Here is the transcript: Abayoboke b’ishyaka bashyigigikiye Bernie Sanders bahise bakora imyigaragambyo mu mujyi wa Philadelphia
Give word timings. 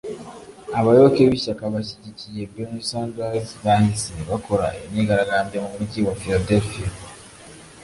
Abayoboke 0.79 1.21
b’ishyaka 1.31 1.63
bashyigigikiye 1.73 2.41
Bernie 2.53 2.87
Sanders 2.89 3.47
bahise 3.65 4.11
bakora 4.29 4.65
imyigaragambyo 4.85 5.57
mu 5.65 5.69
mujyi 5.77 5.99
wa 6.07 6.13
Philadelphia 6.21 6.87